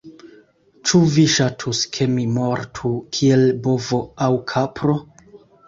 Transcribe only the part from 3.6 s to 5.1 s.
bovo, aŭ kapro?